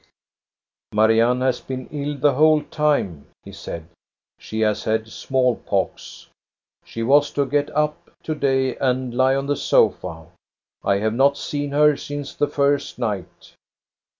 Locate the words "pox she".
5.57-7.03